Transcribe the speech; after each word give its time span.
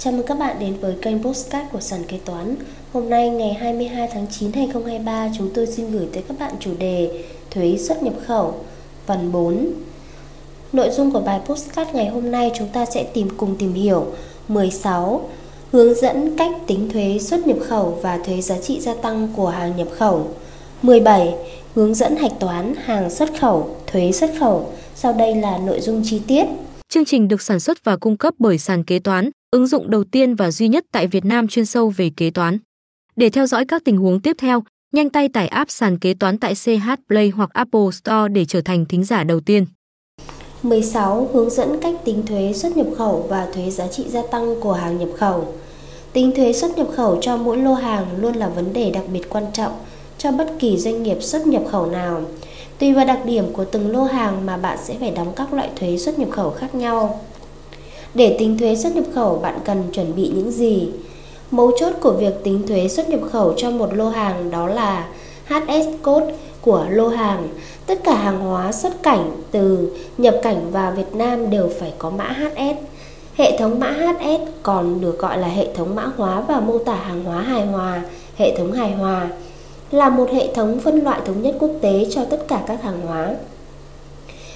Chào 0.00 0.12
mừng 0.12 0.26
các 0.26 0.38
bạn 0.38 0.56
đến 0.60 0.74
với 0.80 0.94
kênh 1.02 1.22
Postcard 1.22 1.68
của 1.72 1.80
Sàn 1.80 2.04
Kế 2.08 2.18
Toán. 2.24 2.56
Hôm 2.92 3.10
nay 3.10 3.30
ngày 3.30 3.54
22 3.54 4.08
tháng 4.12 4.26
9 4.30 4.52
2023, 4.52 5.28
chúng 5.38 5.50
tôi 5.54 5.66
xin 5.66 5.90
gửi 5.90 6.06
tới 6.12 6.22
các 6.28 6.38
bạn 6.38 6.52
chủ 6.60 6.70
đề 6.78 7.24
Thuế 7.50 7.76
xuất 7.78 8.02
nhập 8.02 8.14
khẩu 8.26 8.54
phần 9.06 9.32
4. 9.32 9.72
Nội 10.72 10.90
dung 10.90 11.12
của 11.12 11.20
bài 11.20 11.40
Postcard 11.46 11.90
ngày 11.94 12.08
hôm 12.08 12.30
nay 12.30 12.50
chúng 12.58 12.68
ta 12.68 12.84
sẽ 12.86 13.04
tìm 13.14 13.28
cùng 13.36 13.56
tìm 13.58 13.72
hiểu 13.72 14.06
16. 14.48 15.28
Hướng 15.72 15.94
dẫn 15.94 16.36
cách 16.36 16.52
tính 16.66 16.88
thuế 16.92 17.18
xuất 17.18 17.46
nhập 17.46 17.58
khẩu 17.68 17.98
và 18.02 18.18
thuế 18.18 18.40
giá 18.40 18.58
trị 18.58 18.80
gia 18.80 18.94
tăng 18.94 19.28
của 19.36 19.48
hàng 19.48 19.76
nhập 19.76 19.88
khẩu 19.98 20.28
17. 20.82 21.34
Hướng 21.74 21.94
dẫn 21.94 22.16
hạch 22.16 22.40
toán 22.40 22.74
hàng 22.84 23.10
xuất 23.10 23.28
khẩu, 23.40 23.76
thuế 23.86 24.12
xuất 24.12 24.30
khẩu. 24.40 24.72
Sau 24.94 25.12
đây 25.12 25.34
là 25.34 25.58
nội 25.58 25.80
dung 25.80 26.02
chi 26.04 26.20
tiết. 26.26 26.44
Chương 26.88 27.04
trình 27.04 27.28
được 27.28 27.42
sản 27.42 27.60
xuất 27.60 27.84
và 27.84 27.96
cung 27.96 28.16
cấp 28.16 28.34
bởi 28.38 28.58
sàn 28.58 28.84
kế 28.84 28.98
toán, 28.98 29.30
ứng 29.50 29.66
dụng 29.66 29.90
đầu 29.90 30.04
tiên 30.04 30.34
và 30.34 30.50
duy 30.50 30.68
nhất 30.68 30.84
tại 30.92 31.06
Việt 31.06 31.24
Nam 31.24 31.48
chuyên 31.48 31.66
sâu 31.66 31.92
về 31.96 32.10
kế 32.16 32.30
toán. 32.30 32.58
Để 33.16 33.30
theo 33.30 33.46
dõi 33.46 33.64
các 33.64 33.84
tình 33.84 33.96
huống 33.96 34.20
tiếp 34.20 34.36
theo, 34.38 34.62
nhanh 34.92 35.10
tay 35.10 35.28
tải 35.28 35.48
app 35.48 35.70
sàn 35.70 35.98
kế 35.98 36.14
toán 36.14 36.38
tại 36.38 36.54
CH 36.54 36.88
Play 37.08 37.28
hoặc 37.28 37.50
Apple 37.52 37.90
Store 37.92 38.28
để 38.32 38.44
trở 38.44 38.60
thành 38.60 38.86
thính 38.86 39.04
giả 39.04 39.24
đầu 39.24 39.40
tiên. 39.40 39.66
16. 40.62 41.30
Hướng 41.32 41.50
dẫn 41.50 41.80
cách 41.80 41.94
tính 42.04 42.26
thuế 42.26 42.52
xuất 42.52 42.76
nhập 42.76 42.86
khẩu 42.96 43.26
và 43.28 43.48
thuế 43.54 43.70
giá 43.70 43.86
trị 43.86 44.04
gia 44.08 44.22
tăng 44.30 44.60
của 44.60 44.72
hàng 44.72 44.98
nhập 44.98 45.08
khẩu. 45.16 45.54
Tính 46.12 46.32
thuế 46.36 46.52
xuất 46.52 46.78
nhập 46.78 46.88
khẩu 46.96 47.18
cho 47.20 47.36
mỗi 47.36 47.58
lô 47.58 47.74
hàng 47.74 48.06
luôn 48.20 48.36
là 48.36 48.48
vấn 48.48 48.72
đề 48.72 48.90
đặc 48.90 49.04
biệt 49.12 49.28
quan 49.28 49.44
trọng 49.52 49.72
cho 50.18 50.32
bất 50.32 50.52
kỳ 50.58 50.76
doanh 50.76 51.02
nghiệp 51.02 51.22
xuất 51.22 51.46
nhập 51.46 51.62
khẩu 51.70 51.86
nào. 51.86 52.22
Tùy 52.78 52.92
vào 52.92 53.06
đặc 53.06 53.20
điểm 53.24 53.52
của 53.52 53.64
từng 53.64 53.92
lô 53.92 54.04
hàng 54.04 54.46
mà 54.46 54.56
bạn 54.56 54.78
sẽ 54.84 54.96
phải 55.00 55.10
đóng 55.10 55.32
các 55.36 55.52
loại 55.52 55.70
thuế 55.76 55.98
xuất 55.98 56.18
nhập 56.18 56.28
khẩu 56.30 56.50
khác 56.50 56.74
nhau. 56.74 57.20
Để 58.14 58.36
tính 58.38 58.58
thuế 58.58 58.76
xuất 58.76 58.94
nhập 58.96 59.04
khẩu, 59.14 59.38
bạn 59.42 59.58
cần 59.64 59.82
chuẩn 59.92 60.16
bị 60.16 60.28
những 60.34 60.50
gì? 60.50 60.90
Mấu 61.50 61.70
chốt 61.80 61.92
của 62.00 62.12
việc 62.12 62.44
tính 62.44 62.66
thuế 62.68 62.88
xuất 62.88 63.08
nhập 63.08 63.20
khẩu 63.30 63.54
cho 63.56 63.70
một 63.70 63.94
lô 63.94 64.08
hàng 64.08 64.50
đó 64.50 64.66
là 64.66 65.08
HS 65.46 65.86
code 66.02 66.34
của 66.60 66.86
lô 66.90 67.08
hàng. 67.08 67.48
Tất 67.86 68.00
cả 68.04 68.14
hàng 68.14 68.40
hóa 68.40 68.72
xuất 68.72 69.02
cảnh 69.02 69.30
từ 69.50 69.96
nhập 70.18 70.34
cảnh 70.42 70.70
vào 70.72 70.92
Việt 70.92 71.14
Nam 71.14 71.50
đều 71.50 71.70
phải 71.80 71.92
có 71.98 72.10
mã 72.10 72.24
HS. 72.24 72.76
Hệ 73.34 73.58
thống 73.58 73.80
mã 73.80 73.90
HS 73.90 74.40
còn 74.62 75.00
được 75.00 75.18
gọi 75.18 75.38
là 75.38 75.48
hệ 75.48 75.74
thống 75.74 75.94
mã 75.94 76.06
hóa 76.16 76.40
và 76.40 76.60
mô 76.60 76.78
tả 76.78 76.94
hàng 76.94 77.24
hóa 77.24 77.42
hài 77.42 77.66
hòa, 77.66 78.02
hệ 78.36 78.56
thống 78.58 78.72
hài 78.72 78.92
hòa 78.92 79.28
là 79.90 80.08
một 80.08 80.30
hệ 80.32 80.54
thống 80.54 80.80
phân 80.80 81.04
loại 81.04 81.20
thống 81.26 81.42
nhất 81.42 81.56
quốc 81.58 81.70
tế 81.80 82.06
cho 82.10 82.24
tất 82.24 82.48
cả 82.48 82.62
các 82.66 82.82
hàng 82.82 83.00
hóa. 83.06 83.34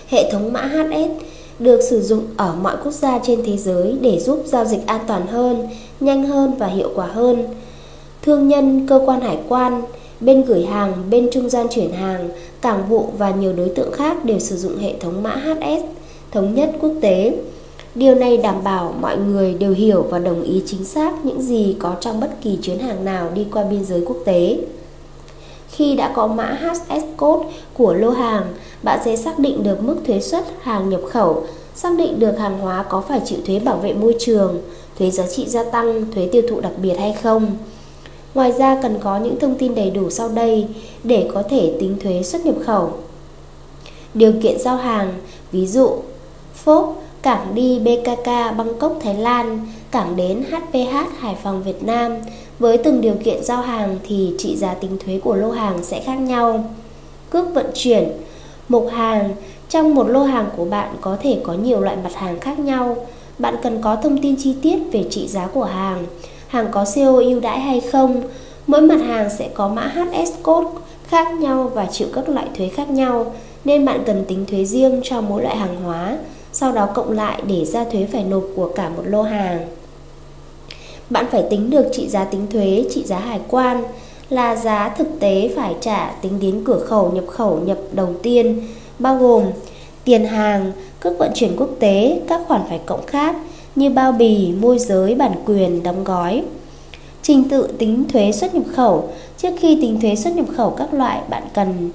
Hệ 0.09 0.31
thống 0.33 0.53
mã 0.53 0.61
HS 0.61 1.23
được 1.59 1.81
sử 1.91 2.03
dụng 2.03 2.27
ở 2.37 2.55
mọi 2.63 2.77
quốc 2.85 2.93
gia 2.93 3.19
trên 3.19 3.43
thế 3.45 3.57
giới 3.57 3.97
để 4.01 4.21
giúp 4.21 4.43
giao 4.47 4.65
dịch 4.65 4.87
an 4.87 5.01
toàn 5.07 5.27
hơn, 5.27 5.69
nhanh 6.01 6.27
hơn 6.27 6.55
và 6.59 6.67
hiệu 6.67 6.91
quả 6.95 7.07
hơn. 7.07 7.47
Thương 8.23 8.49
nhân, 8.49 8.87
cơ 8.89 9.01
quan 9.07 9.21
hải 9.21 9.39
quan, 9.49 9.83
bên 10.21 10.45
gửi 10.45 10.65
hàng, 10.65 10.93
bên 11.11 11.29
trung 11.33 11.49
gian 11.49 11.67
chuyển 11.71 11.93
hàng, 11.93 12.29
cảng 12.61 12.89
vụ 12.89 13.09
và 13.19 13.31
nhiều 13.31 13.53
đối 13.53 13.69
tượng 13.69 13.93
khác 13.93 14.25
đều 14.25 14.39
sử 14.39 14.57
dụng 14.57 14.79
hệ 14.79 14.95
thống 15.01 15.23
mã 15.23 15.37
HS 15.37 15.83
thống 16.31 16.55
nhất 16.55 16.71
quốc 16.81 16.93
tế. 17.01 17.39
Điều 17.95 18.15
này 18.15 18.37
đảm 18.37 18.65
bảo 18.65 18.95
mọi 19.01 19.17
người 19.17 19.55
đều 19.55 19.73
hiểu 19.73 20.07
và 20.11 20.19
đồng 20.19 20.43
ý 20.43 20.63
chính 20.67 20.85
xác 20.85 21.25
những 21.25 21.43
gì 21.43 21.77
có 21.79 21.95
trong 22.01 22.21
bất 22.21 22.31
kỳ 22.43 22.59
chuyến 22.63 22.79
hàng 22.79 23.05
nào 23.05 23.31
đi 23.35 23.47
qua 23.53 23.65
biên 23.65 23.85
giới 23.85 24.03
quốc 24.07 24.17
tế. 24.25 24.59
Khi 25.73 25.95
đã 25.95 26.13
có 26.15 26.27
mã 26.27 26.59
HS 26.61 27.03
code 27.17 27.49
của 27.75 27.95
lô 27.95 28.11
hàng, 28.11 28.45
bạn 28.83 28.99
sẽ 29.05 29.17
xác 29.17 29.39
định 29.39 29.63
được 29.63 29.83
mức 29.83 29.97
thuế 30.07 30.21
xuất 30.21 30.45
hàng 30.63 30.91
nhập 30.91 31.01
khẩu, 31.11 31.47
xác 31.75 31.91
định 31.99 32.19
được 32.21 32.39
hàng 32.39 32.59
hóa 32.59 32.83
có 32.83 33.01
phải 33.01 33.21
chịu 33.25 33.39
thuế 33.47 33.59
bảo 33.59 33.77
vệ 33.77 33.93
môi 33.93 34.17
trường, 34.19 34.61
thuế 34.99 35.11
giá 35.11 35.27
trị 35.27 35.49
gia 35.49 35.65
tăng, 35.65 36.13
thuế 36.13 36.29
tiêu 36.33 36.43
thụ 36.49 36.61
đặc 36.61 36.73
biệt 36.83 36.95
hay 36.99 37.17
không. 37.23 37.57
Ngoài 38.35 38.53
ra 38.53 38.79
cần 38.83 38.99
có 39.03 39.19
những 39.19 39.39
thông 39.39 39.55
tin 39.55 39.75
đầy 39.75 39.91
đủ 39.91 40.11
sau 40.11 40.29
đây 40.29 40.67
để 41.05 41.31
có 41.35 41.43
thể 41.51 41.75
tính 41.81 41.97
thuế 42.03 42.23
xuất 42.23 42.47
nhập 42.47 42.57
khẩu. 42.67 42.91
Điều 44.15 44.33
kiện 44.43 44.59
giao 44.59 44.77
hàng, 44.77 45.15
ví 45.53 45.67
dụ 45.67 45.91
Phốp, 46.55 47.03
cảng 47.23 47.55
đi 47.55 47.79
BKK 47.79 48.27
Bangkok 48.57 48.97
Thái 49.03 49.15
Lan, 49.15 49.67
cảng 49.91 50.17
đến 50.17 50.45
HPH 50.51 50.97
Hải 51.19 51.35
Phòng 51.43 51.63
Việt 51.63 51.83
Nam, 51.85 52.13
với 52.59 52.79
từng 52.79 53.01
điều 53.01 53.15
kiện 53.25 53.45
giao 53.45 53.63
hàng 53.63 53.99
thì 54.03 54.33
trị 54.39 54.57
giá 54.57 54.75
tính 54.75 54.99
thuế 55.05 55.21
của 55.25 55.35
lô 55.35 55.51
hàng 55.51 55.79
sẽ 55.83 56.01
khác 56.01 56.15
nhau. 56.15 56.65
Cước 57.31 57.55
vận 57.55 57.67
chuyển 57.75 58.13
Mục 58.69 58.89
hàng 58.93 59.35
Trong 59.69 59.95
một 59.95 60.09
lô 60.09 60.23
hàng 60.23 60.49
của 60.57 60.65
bạn 60.65 60.95
có 61.01 61.17
thể 61.23 61.41
có 61.43 61.53
nhiều 61.53 61.81
loại 61.81 61.97
mặt 62.05 62.15
hàng 62.15 62.41
khác 62.41 62.59
nhau. 62.59 62.97
Bạn 63.39 63.55
cần 63.63 63.83
có 63.83 63.97
thông 63.97 64.23
tin 64.23 64.37
chi 64.39 64.55
tiết 64.63 64.79
về 64.93 65.05
trị 65.11 65.29
giá 65.29 65.47
của 65.47 65.65
hàng, 65.65 66.07
hàng 66.49 66.67
có 66.71 66.85
CO 66.95 67.17
ưu 67.19 67.41
đãi 67.41 67.61
hay 67.61 67.81
không. 67.81 68.23
Mỗi 68.67 68.81
mặt 68.81 69.01
hàng 69.07 69.31
sẽ 69.39 69.49
có 69.55 69.69
mã 69.69 69.83
HS 69.87 70.31
code 70.43 70.69
khác 71.09 71.33
nhau 71.33 71.71
và 71.75 71.87
chịu 71.87 72.09
các 72.15 72.29
loại 72.29 72.47
thuế 72.57 72.69
khác 72.69 72.91
nhau, 72.91 73.35
nên 73.65 73.85
bạn 73.85 74.03
cần 74.07 74.25
tính 74.29 74.47
thuế 74.47 74.65
riêng 74.65 75.01
cho 75.05 75.21
mỗi 75.21 75.43
loại 75.43 75.57
hàng 75.57 75.77
hóa, 75.85 76.17
sau 76.53 76.73
đó 76.73 76.87
cộng 76.95 77.13
lại 77.13 77.43
để 77.47 77.65
ra 77.65 77.85
thuế 77.85 78.07
phải 78.13 78.25
nộp 78.25 78.45
của 78.57 78.69
cả 78.77 78.89
một 78.89 79.03
lô 79.07 79.23
hàng 79.23 79.67
bạn 81.13 81.27
phải 81.31 81.45
tính 81.51 81.71
được 81.71 81.87
trị 81.93 82.09
giá 82.09 82.25
tính 82.25 82.47
thuế, 82.53 82.85
trị 82.91 83.03
giá 83.05 83.19
hải 83.19 83.41
quan 83.49 83.85
là 84.29 84.57
giá 84.57 84.89
thực 84.99 85.21
tế 85.21 85.51
phải 85.57 85.75
trả 85.81 86.11
tính 86.23 86.41
đến 86.41 86.63
cửa 86.65 86.79
khẩu 86.79 87.11
nhập 87.13 87.25
khẩu 87.29 87.61
nhập 87.61 87.79
đầu 87.93 88.15
tiên, 88.23 88.69
bao 88.99 89.17
gồm 89.17 89.45
tiền 90.05 90.25
hàng, 90.25 90.73
cước 91.01 91.19
vận 91.19 91.31
chuyển 91.35 91.57
quốc 91.57 91.71
tế, 91.79 92.21
các 92.29 92.41
khoản 92.49 92.63
phải 92.69 92.81
cộng 92.87 93.07
khác 93.07 93.37
như 93.77 93.91
bao 93.91 94.13
bì, 94.13 94.53
môi 94.53 94.79
giới, 94.79 95.15
bản 95.15 95.33
quyền, 95.47 95.83
đóng 95.83 96.05
gói. 96.05 96.43
Trình 97.23 97.49
tự 97.49 97.69
tính 97.79 98.05
thuế 98.13 98.33
xuất 98.33 98.55
nhập 98.55 98.65
khẩu 98.75 99.09
Trước 99.39 99.51
khi 99.61 99.79
tính 99.83 100.01
thuế 100.01 100.17
xuất 100.17 100.37
nhập 100.37 100.47
khẩu 100.57 100.71
các 100.71 100.95
loại, 100.95 101.21
bạn 101.29 101.43
cần 101.55 101.91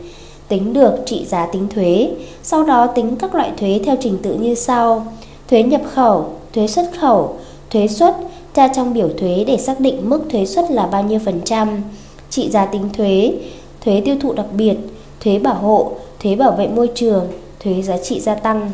tính 0.47 0.73
được 0.73 0.93
trị 1.05 1.25
giá 1.25 1.45
tính 1.45 1.67
thuế, 1.69 2.11
sau 2.43 2.63
đó 2.63 2.87
tính 2.87 3.15
các 3.15 3.35
loại 3.35 3.51
thuế 3.57 3.79
theo 3.85 3.95
trình 3.99 4.17
tự 4.23 4.33
như 4.33 4.55
sau: 4.55 5.05
thuế 5.49 5.63
nhập 5.63 5.81
khẩu, 5.93 6.25
thuế 6.53 6.67
xuất 6.67 6.91
khẩu, 6.99 7.35
thuế 7.69 7.87
xuất, 7.87 8.15
tra 8.53 8.67
trong 8.67 8.93
biểu 8.93 9.09
thuế 9.17 9.43
để 9.47 9.57
xác 9.57 9.79
định 9.79 10.09
mức 10.09 10.19
thuế 10.29 10.45
suất 10.45 10.71
là 10.71 10.87
bao 10.87 11.03
nhiêu 11.03 11.19
phần 11.25 11.41
trăm, 11.45 11.81
trị 12.29 12.49
giá 12.49 12.65
tính 12.65 12.89
thuế, 12.93 13.33
thuế 13.81 14.01
tiêu 14.05 14.15
thụ 14.21 14.33
đặc 14.33 14.45
biệt, 14.57 14.75
thuế 15.23 15.39
bảo 15.39 15.55
hộ, 15.55 15.91
thuế 16.19 16.35
bảo 16.35 16.51
vệ 16.51 16.67
môi 16.67 16.89
trường, 16.95 17.27
thuế 17.59 17.81
giá 17.81 17.97
trị 17.97 18.19
gia 18.19 18.35
tăng. 18.35 18.71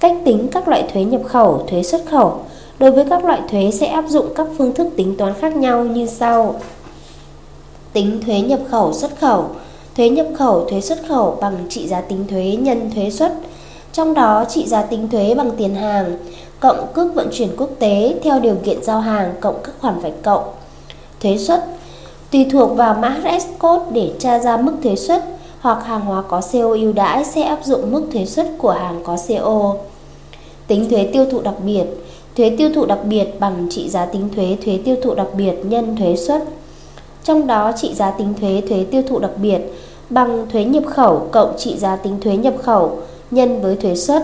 Cách 0.00 0.16
tính 0.24 0.48
các 0.48 0.68
loại 0.68 0.84
thuế 0.92 1.04
nhập 1.04 1.20
khẩu, 1.24 1.64
thuế 1.68 1.82
xuất 1.82 2.02
khẩu. 2.10 2.40
Đối 2.78 2.90
với 2.90 3.04
các 3.10 3.24
loại 3.24 3.40
thuế 3.50 3.70
sẽ 3.70 3.86
áp 3.86 4.04
dụng 4.08 4.26
các 4.34 4.46
phương 4.58 4.72
thức 4.72 4.86
tính 4.96 5.14
toán 5.18 5.34
khác 5.40 5.56
nhau 5.56 5.84
như 5.84 6.06
sau. 6.06 6.54
Tính 7.92 8.20
thuế 8.26 8.40
nhập 8.40 8.60
khẩu 8.70 8.92
xuất 8.92 9.20
khẩu. 9.20 9.44
Thuế 9.96 10.08
nhập 10.08 10.26
khẩu, 10.38 10.64
thuế 10.70 10.80
xuất 10.80 10.98
khẩu 11.08 11.38
bằng 11.40 11.56
trị 11.68 11.88
giá 11.88 12.00
tính 12.00 12.26
thuế 12.28 12.56
nhân 12.60 12.90
thuế 12.94 13.10
xuất. 13.10 13.32
Trong 13.92 14.14
đó 14.14 14.44
trị 14.48 14.66
giá 14.66 14.82
tính 14.82 15.08
thuế 15.08 15.34
bằng 15.34 15.50
tiền 15.58 15.74
hàng 15.74 16.16
cộng 16.60 16.86
cước 16.94 17.14
vận 17.14 17.28
chuyển 17.32 17.48
quốc 17.56 17.70
tế 17.78 18.14
theo 18.22 18.40
điều 18.40 18.54
kiện 18.64 18.82
giao 18.82 19.00
hàng 19.00 19.34
cộng 19.40 19.56
các 19.64 19.72
khoản 19.80 19.94
phải 20.02 20.12
cộng. 20.22 20.44
Thuế 21.20 21.38
suất 21.38 21.64
tùy 22.30 22.46
thuộc 22.52 22.76
vào 22.76 22.94
mã 22.94 23.20
RS 23.22 23.46
code 23.58 23.84
để 23.92 24.10
tra 24.18 24.38
ra 24.38 24.56
mức 24.56 24.72
thuế 24.82 24.96
suất 24.96 25.24
hoặc 25.60 25.84
hàng 25.84 26.00
hóa 26.00 26.22
có 26.28 26.40
CO 26.52 26.72
ưu 26.72 26.92
đãi 26.92 27.24
sẽ 27.24 27.42
áp 27.42 27.64
dụng 27.64 27.92
mức 27.92 28.02
thuế 28.12 28.26
suất 28.26 28.46
của 28.58 28.70
hàng 28.70 29.00
có 29.04 29.16
CO. 29.28 29.74
Tính 30.66 30.90
thuế 30.90 31.08
tiêu 31.12 31.26
thụ 31.30 31.40
đặc 31.40 31.54
biệt 31.64 31.84
Thuế 32.36 32.54
tiêu 32.58 32.70
thụ 32.74 32.86
đặc 32.86 32.98
biệt 33.04 33.40
bằng 33.40 33.66
trị 33.70 33.88
giá 33.88 34.06
tính 34.06 34.28
thuế 34.34 34.56
thuế 34.64 34.78
tiêu 34.84 34.96
thụ 35.02 35.14
đặc 35.14 35.26
biệt 35.36 35.54
nhân 35.62 35.96
thuế 35.96 36.16
suất. 36.16 36.42
Trong 37.24 37.46
đó 37.46 37.72
trị 37.76 37.94
giá 37.94 38.10
tính 38.10 38.34
thuế 38.40 38.62
thuế 38.68 38.84
tiêu 38.90 39.02
thụ 39.08 39.18
đặc 39.18 39.30
biệt 39.36 39.60
bằng 40.10 40.46
thuế 40.52 40.64
nhập 40.64 40.84
khẩu 40.86 41.28
cộng 41.32 41.54
trị 41.58 41.76
giá 41.78 41.96
tính 41.96 42.20
thuế 42.20 42.36
nhập 42.36 42.54
khẩu 42.62 42.98
nhân 43.30 43.62
với 43.62 43.76
thuế 43.76 43.94
suất 43.94 44.22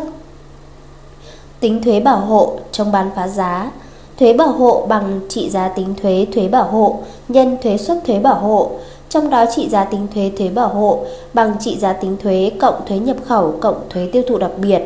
tính 1.62 1.82
thuế 1.82 2.00
bảo 2.00 2.20
hộ 2.20 2.52
trong 2.72 2.92
bán 2.92 3.10
phá 3.16 3.28
giá. 3.28 3.70
Thuế 4.18 4.32
bảo 4.32 4.48
hộ 4.48 4.86
bằng 4.88 5.20
trị 5.28 5.50
giá 5.50 5.68
tính 5.68 5.94
thuế 6.02 6.26
thuế 6.34 6.48
bảo 6.48 6.64
hộ 6.64 6.98
nhân 7.28 7.56
thuế 7.62 7.76
suất 7.76 7.98
thuế 8.06 8.18
bảo 8.18 8.34
hộ, 8.34 8.70
trong 9.08 9.30
đó 9.30 9.44
trị 9.54 9.68
giá 9.68 9.84
tính 9.84 10.06
thuế 10.14 10.30
thuế 10.38 10.48
bảo 10.48 10.68
hộ 10.68 11.04
bằng 11.34 11.54
trị 11.60 11.78
giá 11.78 11.92
tính 11.92 12.16
thuế 12.22 12.50
cộng 12.60 12.86
thuế 12.86 12.98
nhập 12.98 13.16
khẩu 13.26 13.54
cộng 13.60 13.76
thuế 13.90 14.08
tiêu 14.12 14.22
thụ 14.28 14.38
đặc 14.38 14.50
biệt. 14.56 14.80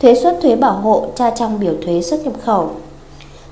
Thuế 0.00 0.14
suất 0.14 0.38
thuế 0.42 0.56
bảo 0.56 0.72
hộ 0.72 1.06
tra 1.16 1.30
trong 1.30 1.60
biểu 1.60 1.74
thuế 1.84 2.02
xuất 2.02 2.24
nhập 2.24 2.34
khẩu. 2.44 2.70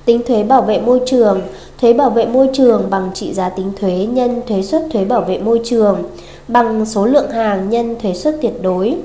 Tính 0.05 0.23
thuế 0.27 0.43
bảo 0.43 0.63
vệ 0.63 0.81
môi 0.81 1.01
trường, 1.07 1.41
thuế 1.81 1.93
bảo 1.93 2.11
vệ 2.11 2.27
môi 2.27 2.49
trường 2.53 2.91
bằng 2.91 3.11
trị 3.15 3.33
giá 3.33 3.49
tính 3.49 3.73
thuế 3.81 4.07
nhân 4.13 4.43
thuế 4.49 4.63
suất 4.63 4.83
thuế 4.93 5.05
bảo 5.05 5.21
vệ 5.21 5.39
môi 5.39 5.61
trường 5.65 6.03
bằng 6.49 6.87
số 6.87 7.07
lượng 7.07 7.31
hàng 7.31 7.71
nhân 7.71 7.97
thuế 8.03 8.15
suất 8.15 8.37
tuyệt 8.43 8.63
đối. 8.63 8.97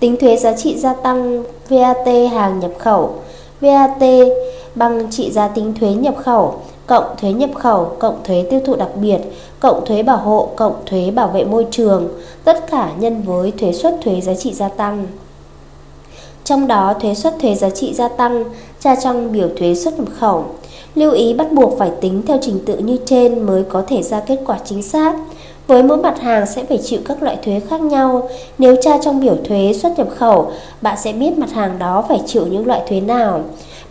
Tính 0.00 0.16
thuế 0.20 0.36
giá 0.36 0.52
trị 0.52 0.78
gia 0.78 0.94
tăng 0.94 1.44
VAT 1.68 2.06
hàng 2.32 2.60
nhập 2.60 2.72
khẩu 2.78 3.14
VAT 3.60 4.02
bằng 4.74 5.10
trị 5.10 5.30
giá 5.30 5.48
tính 5.48 5.74
thuế 5.80 5.92
nhập 5.92 6.14
khẩu 6.24 6.54
cộng 6.86 7.16
thuế 7.20 7.32
nhập 7.32 7.50
khẩu 7.54 7.84
cộng 7.98 8.22
thuế 8.24 8.46
tiêu 8.50 8.60
thụ 8.66 8.76
đặc 8.76 8.88
biệt 8.96 9.18
cộng 9.60 9.86
thuế 9.86 10.02
bảo 10.02 10.16
hộ 10.16 10.48
cộng 10.56 10.74
thuế 10.86 11.10
bảo 11.10 11.28
vệ 11.28 11.44
môi 11.44 11.66
trường, 11.70 12.08
tất 12.44 12.70
cả 12.70 12.92
nhân 12.98 13.22
với 13.22 13.52
thuế 13.58 13.72
suất 13.72 13.98
thuế 14.02 14.20
giá 14.20 14.34
trị 14.34 14.54
gia 14.54 14.68
tăng 14.68 15.06
trong 16.44 16.66
đó, 16.66 16.94
thuế 17.00 17.14
suất 17.14 17.34
thuế 17.40 17.54
giá 17.54 17.70
trị 17.70 17.94
gia 17.94 18.08
tăng 18.08 18.44
tra 18.80 18.94
trong 18.94 19.32
biểu 19.32 19.48
thuế 19.58 19.74
xuất 19.74 19.98
nhập 19.98 20.08
khẩu 20.18 20.44
Lưu 20.94 21.12
ý 21.12 21.34
bắt 21.34 21.52
buộc 21.52 21.78
phải 21.78 21.90
tính 22.00 22.22
theo 22.26 22.38
trình 22.42 22.60
tự 22.66 22.78
như 22.78 22.96
trên 23.06 23.42
mới 23.46 23.64
có 23.68 23.82
thể 23.88 24.02
ra 24.02 24.20
kết 24.20 24.38
quả 24.46 24.58
chính 24.64 24.82
xác. 24.82 25.14
Với 25.68 25.82
mỗi 25.82 25.96
mặt 25.96 26.20
hàng 26.20 26.46
sẽ 26.46 26.64
phải 26.64 26.78
chịu 26.78 27.00
các 27.04 27.22
loại 27.22 27.38
thuế 27.44 27.60
khác 27.70 27.80
nhau. 27.80 28.28
Nếu 28.58 28.76
tra 28.82 28.98
trong 28.98 29.20
biểu 29.20 29.36
thuế 29.44 29.72
xuất 29.82 29.98
nhập 29.98 30.08
khẩu, 30.16 30.52
bạn 30.82 30.98
sẽ 30.98 31.12
biết 31.12 31.38
mặt 31.38 31.52
hàng 31.52 31.78
đó 31.78 32.04
phải 32.08 32.20
chịu 32.26 32.46
những 32.46 32.66
loại 32.66 32.82
thuế 32.88 33.00
nào. 33.00 33.40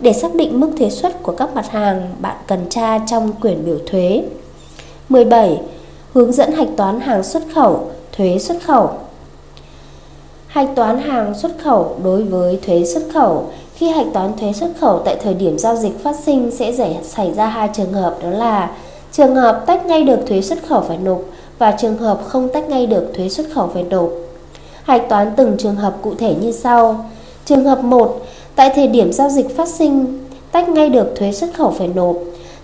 Để 0.00 0.12
xác 0.12 0.34
định 0.34 0.60
mức 0.60 0.70
thuế 0.78 0.90
suất 0.90 1.22
của 1.22 1.32
các 1.32 1.54
mặt 1.54 1.70
hàng, 1.70 2.14
bạn 2.20 2.36
cần 2.46 2.66
tra 2.70 2.98
trong 2.98 3.32
quyển 3.32 3.64
biểu 3.64 3.78
thuế. 3.86 4.22
17. 5.08 5.60
Hướng 6.14 6.32
dẫn 6.32 6.52
hạch 6.52 6.68
toán 6.76 7.00
hàng 7.00 7.22
xuất 7.22 7.42
khẩu, 7.54 7.90
thuế 8.12 8.38
xuất 8.38 8.62
khẩu. 8.64 8.90
Hạch 10.46 10.68
toán 10.74 11.00
hàng 11.00 11.34
xuất 11.34 11.52
khẩu 11.62 11.96
đối 12.04 12.22
với 12.22 12.58
thuế 12.66 12.84
xuất 12.84 13.02
khẩu 13.14 13.44
khi 13.74 13.88
hạch 13.88 14.06
toán 14.14 14.38
thuế 14.38 14.52
xuất 14.52 14.70
khẩu 14.80 15.02
tại 15.04 15.16
thời 15.22 15.34
điểm 15.34 15.58
giao 15.58 15.76
dịch 15.76 16.02
phát 16.02 16.16
sinh 16.24 16.50
sẽ 16.50 16.72
xảy 17.02 17.32
ra 17.32 17.46
hai 17.46 17.70
trường 17.74 17.92
hợp 17.92 18.16
đó 18.22 18.30
là 18.30 18.70
trường 19.12 19.34
hợp 19.34 19.64
tách 19.66 19.86
ngay 19.86 20.02
được 20.02 20.18
thuế 20.26 20.42
xuất 20.42 20.58
khẩu 20.68 20.80
phải 20.80 20.96
nộp 20.96 21.18
và 21.58 21.74
trường 21.78 21.98
hợp 21.98 22.20
không 22.26 22.48
tách 22.52 22.68
ngay 22.68 22.86
được 22.86 23.12
thuế 23.14 23.28
xuất 23.28 23.46
khẩu 23.54 23.70
phải 23.74 23.82
nộp. 23.82 24.10
Hạch 24.82 25.08
toán 25.08 25.32
từng 25.36 25.56
trường 25.58 25.76
hợp 25.76 25.96
cụ 26.02 26.14
thể 26.14 26.34
như 26.34 26.52
sau. 26.52 27.04
Trường 27.44 27.64
hợp 27.64 27.84
1, 27.84 28.20
tại 28.54 28.72
thời 28.74 28.86
điểm 28.86 29.12
giao 29.12 29.28
dịch 29.28 29.56
phát 29.56 29.68
sinh 29.68 30.18
tách 30.52 30.68
ngay 30.68 30.90
được 30.90 31.14
thuế 31.16 31.32
xuất 31.32 31.54
khẩu 31.54 31.70
phải 31.70 31.88
nộp. 31.88 32.16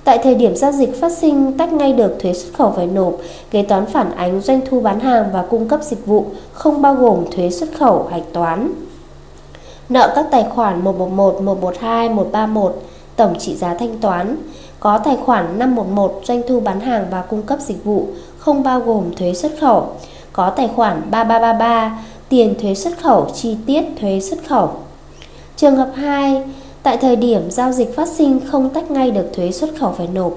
Tại 0.05 0.19
thời 0.23 0.35
điểm 0.35 0.57
giao 0.57 0.73
dịch 0.73 1.01
phát 1.01 1.13
sinh 1.13 1.59
tách 1.59 1.73
ngay 1.73 1.93
được 1.93 2.17
thuế 2.21 2.33
xuất 2.33 2.55
khẩu 2.55 2.71
phải 2.71 2.87
nộp, 2.87 3.15
kế 3.51 3.63
toán 3.63 3.87
phản 3.87 4.17
ánh 4.17 4.41
doanh 4.41 4.61
thu 4.71 4.81
bán 4.81 5.01
hàng 5.01 5.25
và 5.33 5.43
cung 5.51 5.69
cấp 5.69 5.81
dịch 5.83 6.07
vụ 6.07 6.27
không 6.53 6.83
bao 6.83 6.95
gồm 6.95 7.25
thuế 7.31 7.51
xuất 7.51 7.69
khẩu 7.79 8.07
hạch 8.11 8.33
toán. 8.33 8.73
Nợ 9.89 10.13
các 10.17 10.27
tài 10.31 10.45
khoản 10.55 10.85
111, 10.85 11.43
112, 11.43 12.09
131, 12.09 12.83
tổng 13.17 13.39
trị 13.39 13.57
giá 13.57 13.75
thanh 13.75 13.99
toán. 13.99 14.37
Có 14.81 14.99
tài 14.99 15.17
khoản 15.17 15.59
511 15.59 16.21
doanh 16.25 16.43
thu 16.49 16.61
bán 16.61 16.81
hàng 16.81 17.07
và 17.11 17.23
cung 17.23 17.43
cấp 17.43 17.59
dịch 17.61 17.85
vụ 17.85 18.07
không 18.45 18.63
bao 18.63 18.81
gồm 18.81 19.15
thuế 19.17 19.35
xuất 19.35 19.53
khẩu. 19.61 19.87
Có 20.33 20.51
tài 20.51 20.69
khoản 20.69 21.03
3333 21.11 21.99
tiền 22.29 22.55
thuế 22.61 22.75
xuất 22.75 23.01
khẩu 23.03 23.27
chi 23.35 23.57
tiết 23.67 23.83
thuế 24.01 24.21
xuất 24.21 24.39
khẩu. 24.47 24.71
Trường 25.57 25.77
hợp 25.77 25.91
2, 25.95 26.43
tại 26.83 26.97
thời 26.97 27.17
điểm 27.17 27.51
giao 27.51 27.73
dịch 27.73 27.97
phát 27.97 28.09
sinh 28.09 28.41
không 28.47 28.69
tách 28.69 28.91
ngay 28.91 29.11
được 29.11 29.31
thuế 29.35 29.51
xuất 29.51 29.71
khẩu 29.79 29.93
phải 29.93 30.09
nộp. 30.15 30.33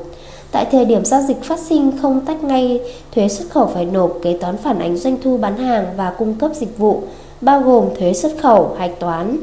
Tại 0.51 0.65
thời 0.71 0.85
điểm 0.85 1.05
giao 1.05 1.21
dịch 1.21 1.43
phát 1.43 1.59
sinh 1.59 1.91
không 2.01 2.25
tách 2.25 2.43
ngay 2.43 2.81
thuế 3.11 3.27
xuất 3.27 3.49
khẩu 3.49 3.67
phải 3.67 3.85
nộp, 3.85 4.11
kế 4.23 4.37
toán 4.41 4.57
phản 4.57 4.79
ánh 4.79 4.97
doanh 4.97 5.17
thu 5.23 5.37
bán 5.37 5.57
hàng 5.57 5.85
và 5.97 6.13
cung 6.17 6.33
cấp 6.33 6.51
dịch 6.55 6.77
vụ 6.77 7.01
bao 7.41 7.61
gồm 7.61 7.85
thuế 7.99 8.13
xuất 8.13 8.31
khẩu, 8.41 8.75
hạch 8.79 8.99
toán. 8.99 9.37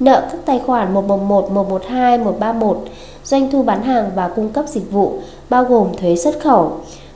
Nợ 0.00 0.28
các 0.32 0.40
tài 0.44 0.58
khoản 0.66 0.94
111, 0.94 1.50
112, 1.50 2.18
131, 2.18 2.78
doanh 3.24 3.50
thu 3.50 3.62
bán 3.62 3.82
hàng 3.82 4.10
và 4.14 4.28
cung 4.28 4.48
cấp 4.48 4.64
dịch 4.68 4.90
vụ 4.90 5.12
bao 5.50 5.64
gồm 5.64 5.88
thuế 6.00 6.16
xuất 6.16 6.40
khẩu. 6.40 6.72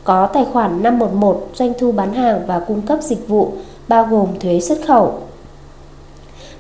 Có 0.09 0.27
tài 0.27 0.45
khoản 0.53 0.83
511, 0.83 1.49
doanh 1.55 1.73
thu 1.79 1.93
bán 1.93 2.15
hàng 2.15 2.41
và 2.47 2.61
cung 2.61 2.81
cấp 2.81 2.99
dịch 3.03 3.29
vụ 3.29 3.53
bao 3.89 4.05
gồm 4.05 4.27
thuế 4.41 4.61
xuất 4.61 4.79
khẩu. 4.87 5.15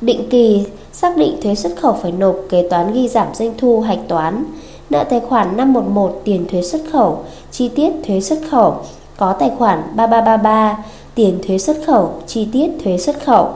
Định 0.00 0.28
kỳ 0.30 0.66
xác 0.92 1.16
định 1.16 1.36
thuế 1.42 1.54
xuất 1.54 1.72
khẩu 1.80 1.92
phải 1.92 2.12
nộp 2.12 2.36
kế 2.48 2.68
toán 2.70 2.92
ghi 2.92 3.08
giảm 3.08 3.26
doanh 3.34 3.52
thu 3.58 3.80
hạch 3.80 3.98
toán. 4.08 4.44
Nợ 4.90 5.04
tài 5.04 5.20
khoản 5.20 5.56
511 5.56 6.20
tiền 6.24 6.46
thuế 6.50 6.62
xuất 6.62 6.80
khẩu, 6.92 7.18
chi 7.50 7.68
tiết 7.68 7.92
thuế 8.06 8.20
xuất 8.20 8.38
khẩu. 8.50 8.74
Có 9.16 9.32
tài 9.32 9.50
khoản 9.58 9.82
3333 9.94 10.84
tiền 11.14 11.38
thuế 11.46 11.58
xuất 11.58 11.76
khẩu, 11.86 12.12
chi 12.26 12.48
tiết 12.52 12.70
thuế 12.84 12.98
xuất 12.98 13.24
khẩu. 13.24 13.48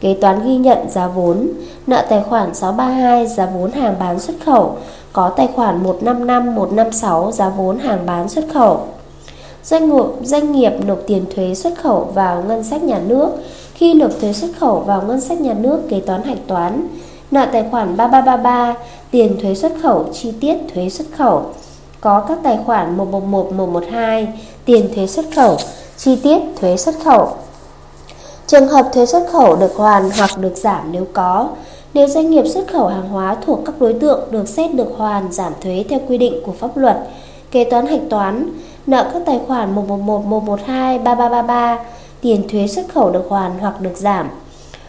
Kế 0.00 0.14
toán 0.20 0.44
ghi 0.44 0.56
nhận 0.56 0.90
giá 0.90 1.06
vốn, 1.06 1.48
nợ 1.86 2.06
tài 2.08 2.22
khoản 2.22 2.54
632 2.54 3.26
giá 3.26 3.46
vốn 3.46 3.70
hàng 3.70 3.94
bán 4.00 4.20
xuất 4.20 4.36
khẩu, 4.44 4.76
có 5.12 5.28
tài 5.28 5.48
khoản 5.54 5.82
155 5.82 6.54
156 6.54 7.32
giá 7.32 7.48
vốn 7.48 7.78
hàng 7.78 8.06
bán 8.06 8.28
xuất 8.28 8.44
khẩu. 8.54 8.86
Doanh 9.64 9.90
nghiệp, 9.90 10.04
doanh 10.22 10.52
nghiệp 10.52 10.72
nộp 10.86 10.98
tiền 11.06 11.24
thuế 11.34 11.54
xuất 11.54 11.78
khẩu 11.82 12.10
vào 12.14 12.44
ngân 12.48 12.64
sách 12.64 12.82
nhà 12.82 13.00
nước. 13.06 13.28
Khi 13.74 13.94
nộp 13.94 14.10
thuế 14.20 14.32
xuất 14.32 14.50
khẩu 14.58 14.80
vào 14.80 15.02
ngân 15.02 15.20
sách 15.20 15.40
nhà 15.40 15.54
nước 15.54 15.80
kế 15.88 16.00
toán 16.00 16.22
hạch 16.22 16.38
toán, 16.46 16.86
nợ 17.30 17.46
tài 17.52 17.64
khoản 17.70 17.96
3333 17.96 18.74
tiền 19.10 19.38
thuế 19.40 19.54
xuất 19.54 19.72
khẩu 19.82 20.04
chi 20.12 20.32
tiết 20.40 20.56
thuế 20.74 20.88
xuất 20.88 21.06
khẩu. 21.16 21.42
Có 22.00 22.20
các 22.20 22.38
tài 22.42 22.58
khoản 22.66 22.96
111 22.96 23.52
112 23.52 24.28
tiền 24.64 24.88
thuế 24.94 25.06
xuất 25.06 25.26
khẩu 25.34 25.56
chi 25.96 26.16
tiết 26.16 26.38
thuế 26.60 26.76
xuất 26.76 26.94
khẩu. 27.04 27.28
Trường 28.46 28.68
hợp 28.68 28.88
thuế 28.92 29.06
xuất 29.06 29.26
khẩu 29.32 29.56
được 29.56 29.76
hoàn 29.76 30.10
hoặc 30.18 30.38
được 30.38 30.56
giảm 30.56 30.92
nếu 30.92 31.06
có. 31.12 31.48
Nếu 31.94 32.08
doanh 32.08 32.30
nghiệp 32.30 32.44
xuất 32.46 32.72
khẩu 32.72 32.86
hàng 32.86 33.08
hóa 33.08 33.36
thuộc 33.46 33.60
các 33.66 33.74
đối 33.80 33.92
tượng 33.94 34.20
được 34.30 34.48
xét 34.48 34.74
được 34.74 34.88
hoàn 34.96 35.32
giảm 35.32 35.52
thuế 35.60 35.84
theo 35.88 36.00
quy 36.08 36.18
định 36.18 36.34
của 36.46 36.52
pháp 36.52 36.76
luật, 36.76 36.96
kế 37.50 37.64
toán 37.64 37.86
hạch 37.86 38.02
toán, 38.10 38.48
nợ 38.86 39.10
các 39.12 39.22
tài 39.26 39.40
khoản 39.46 39.74
111, 39.74 40.24
112, 40.24 40.98
3333, 40.98 41.78
tiền 42.20 42.48
thuế 42.48 42.66
xuất 42.66 42.86
khẩu 42.94 43.10
được 43.10 43.24
hoàn 43.28 43.58
hoặc 43.58 43.80
được 43.80 43.96
giảm. 43.96 44.28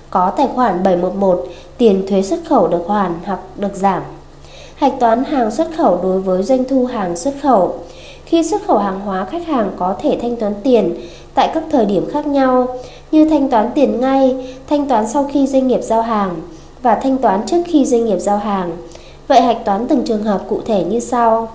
Có 0.09 0.29
tài 0.29 0.47
khoản 0.55 0.83
711, 0.83 1.45
tiền 1.77 2.05
thuế 2.09 2.21
xuất 2.21 2.39
khẩu 2.49 2.67
được 2.67 2.83
hoàn 2.87 3.19
hoặc 3.25 3.39
được 3.55 3.75
giảm. 3.75 4.01
Hạch 4.75 4.93
toán 4.99 5.23
hàng 5.23 5.51
xuất 5.51 5.67
khẩu 5.77 5.99
đối 6.03 6.21
với 6.21 6.43
doanh 6.43 6.63
thu 6.69 6.85
hàng 6.85 7.15
xuất 7.15 7.33
khẩu. 7.41 7.75
Khi 8.25 8.43
xuất 8.43 8.61
khẩu 8.67 8.77
hàng 8.77 8.99
hóa, 8.99 9.25
khách 9.25 9.47
hàng 9.47 9.71
có 9.77 9.95
thể 10.01 10.17
thanh 10.21 10.35
toán 10.35 10.53
tiền 10.63 10.95
tại 11.33 11.51
các 11.53 11.63
thời 11.71 11.85
điểm 11.85 12.05
khác 12.11 12.27
nhau 12.27 12.67
như 13.11 13.29
thanh 13.29 13.49
toán 13.49 13.69
tiền 13.75 13.99
ngay, 13.99 14.55
thanh 14.69 14.87
toán 14.87 15.07
sau 15.07 15.29
khi 15.33 15.47
doanh 15.47 15.67
nghiệp 15.67 15.81
giao 15.81 16.01
hàng 16.01 16.35
và 16.81 16.95
thanh 16.95 17.17
toán 17.17 17.45
trước 17.45 17.61
khi 17.65 17.85
doanh 17.85 18.05
nghiệp 18.05 18.19
giao 18.19 18.37
hàng. 18.37 18.71
Vậy 19.27 19.41
hạch 19.41 19.65
toán 19.65 19.87
từng 19.87 20.03
trường 20.05 20.23
hợp 20.23 20.43
cụ 20.49 20.61
thể 20.65 20.83
như 20.83 20.99
sau. 20.99 21.47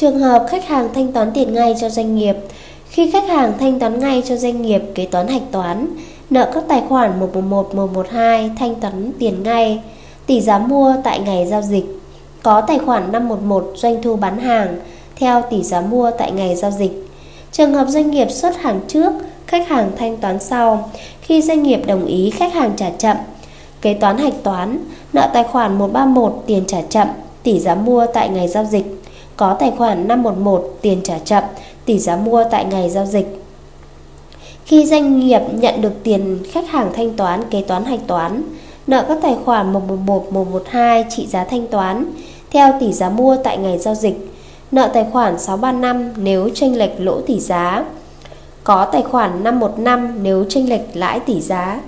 Trường 0.00 0.18
hợp 0.18 0.46
khách 0.48 0.68
hàng 0.68 0.88
thanh 0.94 1.12
toán 1.12 1.30
tiền 1.34 1.54
ngay 1.54 1.74
cho 1.80 1.88
doanh 1.88 2.16
nghiệp. 2.16 2.36
Khi 2.90 3.10
khách 3.10 3.28
hàng 3.28 3.52
thanh 3.58 3.78
toán 3.78 3.98
ngay 3.98 4.22
cho 4.28 4.36
doanh 4.36 4.62
nghiệp 4.62 4.82
kế 4.94 5.06
toán 5.06 5.28
hạch 5.28 5.42
toán 5.52 5.86
Nợ 6.30 6.50
các 6.54 6.64
tài 6.68 6.82
khoản 6.88 7.20
111, 7.20 7.74
112 7.74 8.50
thanh 8.58 8.74
toán 8.74 9.12
tiền 9.18 9.42
ngay. 9.42 9.82
Tỷ 10.26 10.40
giá 10.40 10.58
mua 10.58 10.94
tại 11.04 11.18
ngày 11.18 11.46
giao 11.46 11.62
dịch. 11.62 11.84
Có 12.42 12.60
tài 12.60 12.78
khoản 12.78 13.12
511 13.12 13.72
doanh 13.74 14.02
thu 14.02 14.16
bán 14.16 14.38
hàng 14.38 14.76
Theo 15.16 15.42
tỷ 15.50 15.62
giá 15.62 15.80
mua 15.80 16.10
tại 16.18 16.32
ngày 16.32 16.56
giao 16.56 16.70
dịch. 16.70 17.06
Trường 17.52 17.74
hợp 17.74 17.88
doanh 17.88 18.10
nghiệp 18.10 18.30
xuất 18.30 18.56
hàng 18.56 18.80
trước 18.88 19.12
Khách 19.46 19.68
hàng 19.68 19.90
thanh 19.96 20.16
toán 20.16 20.38
sau. 20.40 20.90
Khi 21.20 21.42
doanh 21.42 21.62
nghiệp 21.62 21.80
đồng 21.86 22.06
ý 22.06 22.30
khách 22.30 22.54
hàng 22.54 22.72
trả 22.76 22.90
chậm. 22.90 23.16
Kế 23.80 23.94
toán 23.94 24.18
hạch 24.18 24.42
toán 24.42 24.78
Nợ 25.12 25.30
tài 25.34 25.44
khoản 25.44 25.78
131 25.78 26.42
tiền 26.46 26.64
trả 26.66 26.82
chậm 26.88 27.08
Tỷ 27.42 27.58
giá 27.58 27.74
mua 27.74 28.06
tại 28.14 28.28
ngày 28.28 28.48
giao 28.48 28.64
dịch 28.64 28.98
có 29.38 29.54
tài 29.54 29.72
khoản 29.78 30.08
511 30.08 30.78
tiền 30.82 31.00
trả 31.04 31.18
chậm, 31.18 31.44
tỷ 31.84 31.98
giá 31.98 32.16
mua 32.16 32.44
tại 32.50 32.64
ngày 32.64 32.90
giao 32.90 33.06
dịch. 33.06 33.42
Khi 34.64 34.86
doanh 34.86 35.20
nghiệp 35.20 35.40
nhận 35.52 35.80
được 35.80 35.92
tiền 36.02 36.38
khách 36.52 36.68
hàng 36.68 36.90
thanh 36.94 37.16
toán 37.16 37.42
kế 37.50 37.62
toán 37.62 37.84
hạch 37.84 38.06
toán, 38.06 38.42
nợ 38.86 39.04
các 39.08 39.18
tài 39.22 39.36
khoản 39.44 39.72
111, 39.72 40.32
112 40.32 41.04
trị 41.10 41.26
giá 41.26 41.44
thanh 41.44 41.66
toán 41.66 42.04
theo 42.50 42.72
tỷ 42.80 42.92
giá 42.92 43.10
mua 43.10 43.36
tại 43.44 43.58
ngày 43.58 43.78
giao 43.78 43.94
dịch, 43.94 44.34
nợ 44.72 44.90
tài 44.94 45.06
khoản 45.12 45.38
635 45.38 46.12
nếu 46.16 46.48
chênh 46.54 46.78
lệch 46.78 47.00
lỗ 47.00 47.20
tỷ 47.20 47.40
giá, 47.40 47.84
có 48.64 48.84
tài 48.84 49.02
khoản 49.02 49.44
515 49.44 50.22
nếu 50.22 50.44
chênh 50.48 50.68
lệch 50.68 50.82
lãi 50.94 51.20
tỷ 51.20 51.40
giá. 51.40 51.80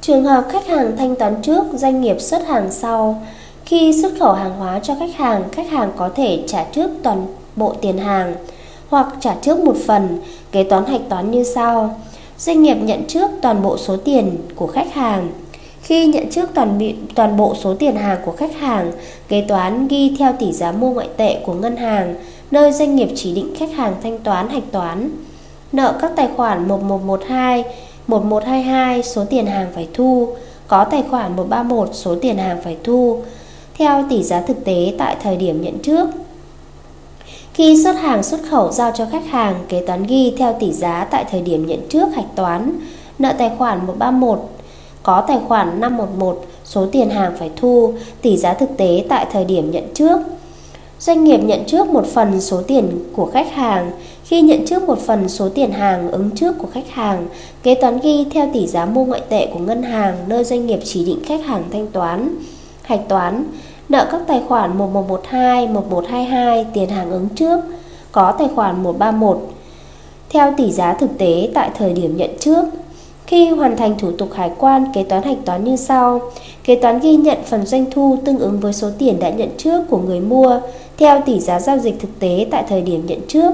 Trường 0.00 0.24
hợp 0.24 0.44
khách 0.52 0.66
hàng 0.66 0.96
thanh 0.96 1.16
toán 1.16 1.42
trước, 1.42 1.64
doanh 1.74 2.00
nghiệp 2.00 2.20
xuất 2.20 2.46
hàng 2.46 2.72
sau, 2.72 3.22
khi 3.64 4.02
xuất 4.02 4.12
khẩu 4.20 4.32
hàng 4.32 4.56
hóa 4.58 4.78
cho 4.78 4.94
khách 4.98 5.14
hàng, 5.16 5.42
khách 5.52 5.70
hàng 5.70 5.92
có 5.96 6.10
thể 6.14 6.42
trả 6.46 6.64
trước 6.64 6.90
toàn 7.02 7.26
bộ 7.56 7.74
tiền 7.80 7.98
hàng 7.98 8.34
hoặc 8.88 9.06
trả 9.20 9.34
trước 9.34 9.58
một 9.58 9.76
phần, 9.86 10.18
kế 10.52 10.64
toán 10.64 10.86
hạch 10.86 11.00
toán 11.08 11.30
như 11.30 11.44
sau. 11.44 12.00
Doanh 12.38 12.62
nghiệp 12.62 12.74
nhận 12.74 13.04
trước 13.08 13.30
toàn 13.42 13.62
bộ 13.62 13.78
số 13.78 13.96
tiền 13.96 14.36
của 14.56 14.66
khách 14.66 14.94
hàng. 14.94 15.30
Khi 15.82 16.06
nhận 16.06 16.30
trước 16.30 16.50
toàn 16.54 16.78
bị, 16.78 16.94
toàn 17.14 17.36
bộ 17.36 17.54
số 17.54 17.74
tiền 17.74 17.96
hàng 17.96 18.18
của 18.24 18.32
khách 18.32 18.54
hàng, 18.58 18.92
kế 19.28 19.44
toán 19.48 19.88
ghi 19.88 20.16
theo 20.18 20.32
tỷ 20.38 20.52
giá 20.52 20.72
mua 20.72 20.90
ngoại 20.90 21.08
tệ 21.16 21.38
của 21.46 21.54
ngân 21.54 21.76
hàng, 21.76 22.14
nơi 22.50 22.72
doanh 22.72 22.96
nghiệp 22.96 23.08
chỉ 23.14 23.34
định 23.34 23.54
khách 23.56 23.72
hàng 23.72 23.94
thanh 24.02 24.18
toán 24.18 24.48
hạch 24.48 24.72
toán. 24.72 25.10
Nợ 25.72 25.98
các 26.00 26.12
tài 26.16 26.28
khoản 26.36 26.68
1112, 26.68 27.64
1122 28.06 29.02
số 29.02 29.24
tiền 29.30 29.46
hàng 29.46 29.68
phải 29.74 29.88
thu, 29.94 30.28
có 30.68 30.84
tài 30.84 31.02
khoản 31.10 31.36
131 31.36 31.88
số 31.92 32.14
tiền 32.22 32.38
hàng 32.38 32.62
phải 32.64 32.76
thu 32.84 33.22
theo 33.82 34.04
tỷ 34.10 34.22
giá 34.22 34.40
thực 34.40 34.64
tế 34.64 34.94
tại 34.98 35.16
thời 35.22 35.36
điểm 35.36 35.62
nhận 35.62 35.78
trước. 35.78 36.08
Khi 37.54 37.82
xuất 37.84 37.92
hàng 37.92 38.22
xuất 38.22 38.40
khẩu 38.50 38.72
giao 38.72 38.92
cho 38.94 39.06
khách 39.12 39.26
hàng, 39.26 39.54
kế 39.68 39.86
toán 39.86 40.02
ghi 40.06 40.34
theo 40.38 40.56
tỷ 40.60 40.72
giá 40.72 41.04
tại 41.10 41.24
thời 41.30 41.40
điểm 41.40 41.66
nhận 41.66 41.88
trước 41.88 42.08
hạch 42.14 42.36
toán, 42.36 42.72
nợ 43.18 43.32
tài 43.38 43.50
khoản 43.58 43.86
131, 43.86 44.38
có 45.02 45.24
tài 45.28 45.38
khoản 45.48 45.80
511, 45.80 46.46
số 46.64 46.86
tiền 46.92 47.10
hàng 47.10 47.32
phải 47.38 47.50
thu, 47.56 47.94
tỷ 48.22 48.36
giá 48.36 48.54
thực 48.54 48.76
tế 48.76 49.04
tại 49.08 49.26
thời 49.32 49.44
điểm 49.44 49.70
nhận 49.70 49.84
trước. 49.94 50.20
Doanh 51.00 51.24
nghiệp 51.24 51.40
nhận 51.44 51.64
trước 51.64 51.88
một 51.88 52.06
phần 52.06 52.40
số 52.40 52.62
tiền 52.62 53.04
của 53.16 53.26
khách 53.26 53.52
hàng. 53.52 53.90
Khi 54.24 54.40
nhận 54.40 54.66
trước 54.66 54.82
một 54.82 54.98
phần 54.98 55.28
số 55.28 55.48
tiền 55.48 55.72
hàng 55.72 56.10
ứng 56.10 56.30
trước 56.30 56.58
của 56.58 56.68
khách 56.72 56.90
hàng, 56.90 57.26
kế 57.62 57.74
toán 57.74 57.98
ghi 58.02 58.26
theo 58.30 58.50
tỷ 58.52 58.66
giá 58.66 58.84
mua 58.84 59.04
ngoại 59.04 59.22
tệ 59.28 59.46
của 59.46 59.58
ngân 59.58 59.82
hàng 59.82 60.16
nơi 60.26 60.44
doanh 60.44 60.66
nghiệp 60.66 60.80
chỉ 60.84 61.04
định 61.04 61.18
khách 61.24 61.44
hàng 61.46 61.62
thanh 61.72 61.86
toán. 61.86 62.28
Hạch 62.82 63.08
toán 63.08 63.44
nợ 63.92 64.08
các 64.12 64.20
tài 64.26 64.42
khoản 64.48 64.78
1112, 64.78 65.68
1122 65.68 66.66
tiền 66.74 66.88
hàng 66.88 67.10
ứng 67.10 67.28
trước, 67.28 67.60
có 68.12 68.32
tài 68.32 68.48
khoản 68.54 68.82
131 68.82 69.38
theo 70.30 70.54
tỷ 70.56 70.72
giá 70.72 70.94
thực 70.94 71.18
tế 71.18 71.50
tại 71.54 71.70
thời 71.78 71.92
điểm 71.92 72.16
nhận 72.16 72.30
trước. 72.40 72.64
Khi 73.26 73.48
hoàn 73.48 73.76
thành 73.76 73.98
thủ 73.98 74.10
tục 74.10 74.28
hải 74.34 74.50
quan, 74.58 74.92
kế 74.94 75.04
toán 75.04 75.22
hạch 75.22 75.36
toán 75.44 75.64
như 75.64 75.76
sau. 75.76 76.20
Kế 76.64 76.74
toán 76.74 77.00
ghi 77.00 77.16
nhận 77.16 77.38
phần 77.44 77.66
doanh 77.66 77.90
thu 77.90 78.18
tương 78.24 78.38
ứng 78.38 78.60
với 78.60 78.72
số 78.72 78.90
tiền 78.98 79.20
đã 79.20 79.30
nhận 79.30 79.48
trước 79.58 79.84
của 79.90 79.98
người 79.98 80.20
mua 80.20 80.60
theo 80.96 81.20
tỷ 81.26 81.40
giá 81.40 81.60
giao 81.60 81.78
dịch 81.78 82.00
thực 82.00 82.18
tế 82.18 82.46
tại 82.50 82.64
thời 82.68 82.82
điểm 82.82 83.06
nhận 83.06 83.20
trước. 83.28 83.52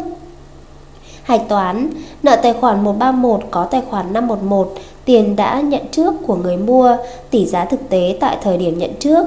Hạch 1.23 1.49
toán, 1.49 1.91
nợ 2.23 2.37
tài 2.43 2.53
khoản 2.53 2.85
131 2.85 3.41
có 3.51 3.65
tài 3.65 3.83
khoản 3.91 4.13
511, 4.13 4.75
tiền 5.05 5.37
đã 5.37 5.61
nhận 5.61 5.83
trước 5.91 6.15
của 6.27 6.37
người 6.37 6.57
mua, 6.57 6.97
tỷ 7.31 7.47
giá 7.47 7.65
thực 7.65 7.89
tế 7.89 8.17
tại 8.21 8.37
thời 8.43 8.57
điểm 8.57 8.79
nhận 8.79 8.91
trước. 8.99 9.27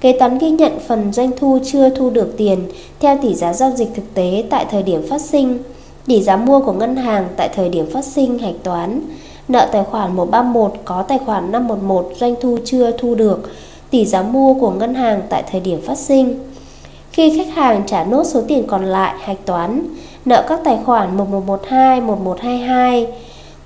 Kế 0.00 0.12
toán 0.12 0.38
ghi 0.38 0.50
nhận 0.50 0.78
phần 0.86 1.12
doanh 1.12 1.30
thu 1.36 1.58
chưa 1.64 1.90
thu 1.90 2.10
được 2.10 2.34
tiền 2.36 2.58
theo 3.00 3.18
tỷ 3.22 3.34
giá 3.34 3.52
giao 3.52 3.70
dịch 3.70 3.88
thực 3.94 4.14
tế 4.14 4.44
tại 4.50 4.66
thời 4.70 4.82
điểm 4.82 5.08
phát 5.08 5.20
sinh, 5.20 5.58
tỷ 6.06 6.22
giá 6.22 6.36
mua 6.36 6.60
của 6.60 6.72
ngân 6.72 6.96
hàng 6.96 7.28
tại 7.36 7.48
thời 7.54 7.68
điểm 7.68 7.90
phát 7.92 8.04
sinh 8.04 8.38
hạch 8.38 8.54
toán. 8.62 9.00
Nợ 9.48 9.68
tài 9.72 9.84
khoản 9.84 10.16
131 10.16 10.72
có 10.84 11.02
tài 11.02 11.18
khoản 11.18 11.52
511 11.52 12.10
doanh 12.16 12.34
thu 12.40 12.58
chưa 12.64 12.90
thu 12.98 13.14
được, 13.14 13.50
tỷ 13.90 14.04
giá 14.04 14.22
mua 14.22 14.54
của 14.54 14.70
ngân 14.70 14.94
hàng 14.94 15.22
tại 15.28 15.44
thời 15.50 15.60
điểm 15.60 15.80
phát 15.80 15.98
sinh. 15.98 16.38
Khi 17.12 17.38
khách 17.38 17.54
hàng 17.54 17.82
trả 17.86 18.04
nốt 18.04 18.24
số 18.24 18.42
tiền 18.48 18.66
còn 18.66 18.84
lại 18.84 19.14
hạch 19.20 19.46
toán, 19.46 19.82
nợ 20.24 20.44
các 20.48 20.60
tài 20.64 20.78
khoản 20.84 21.16
1112, 21.16 22.00
1122, 22.00 23.06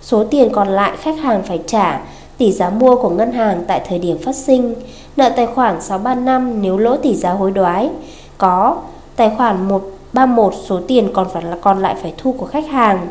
số 0.03 0.25
tiền 0.25 0.49
còn 0.53 0.69
lại 0.69 0.93
khách 1.01 1.19
hàng 1.19 1.43
phải 1.43 1.61
trả, 1.67 2.01
tỷ 2.39 2.53
giá 2.53 2.71
mua 2.71 2.97
của 2.97 3.11
ngân 3.11 3.33
hàng 3.33 3.65
tại 3.67 3.81
thời 3.89 3.99
điểm 3.99 4.19
phát 4.19 4.37
sinh, 4.37 4.75
nợ 5.17 5.31
tài 5.37 5.47
khoản 5.47 5.81
635 5.81 6.63
nếu 6.63 6.77
lỗ 6.79 6.97
tỷ 6.97 7.15
giá 7.15 7.31
hối 7.31 7.51
đoái, 7.51 7.91
có 8.39 8.77
tài 9.17 9.31
khoản 9.37 9.69
131 9.69 10.55
số 10.65 10.81
tiền 10.89 11.11
còn 11.15 11.29
phải 11.33 11.43
là 11.43 11.57
còn 11.61 11.79
lại 11.79 11.95
phải 12.03 12.15
thu 12.19 12.33
của 12.33 12.47
khách 12.47 12.67
hàng. 12.67 13.09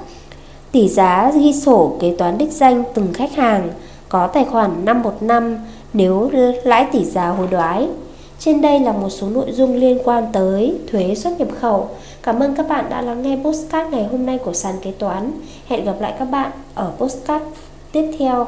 Tỷ 0.72 0.88
giá 0.88 1.32
ghi 1.36 1.54
sổ 1.54 1.96
kế 2.00 2.16
toán 2.18 2.38
đích 2.38 2.52
danh 2.52 2.84
từng 2.94 3.14
khách 3.14 3.32
hàng, 3.32 3.70
có 4.10 4.28
tài 4.28 4.46
khoản 4.46 4.86
515 4.86 5.58
nếu 5.94 6.30
lãi 6.64 6.88
tỷ 6.92 7.06
giá 7.06 7.28
hối 7.28 7.48
đoái. 7.48 7.88
Trên 8.40 8.62
đây 8.62 8.80
là 8.80 8.92
một 8.92 9.10
số 9.10 9.30
nội 9.30 9.52
dung 9.52 9.76
liên 9.76 10.00
quan 10.04 10.26
tới 10.34 10.80
thuế 10.92 11.16
xuất 11.16 11.40
nhập 11.40 11.48
khẩu. 11.60 11.90
Cảm 12.24 12.40
ơn 12.40 12.56
các 12.56 12.68
bạn 12.70 12.86
đã 12.90 13.02
lắng 13.02 13.22
nghe 13.22 13.38
postcard 13.44 13.92
ngày 13.92 14.08
hôm 14.12 14.26
nay 14.26 14.38
của 14.38 14.54
sàn 14.54 14.76
kế 14.82 14.92
toán. 14.92 15.32
Hẹn 15.68 15.86
gặp 15.86 15.96
lại 16.00 16.14
các 16.20 16.26
bạn 16.26 16.52
ở 16.76 16.92
postcard 16.98 17.46
tiếp 17.92 18.12
theo. 18.20 18.48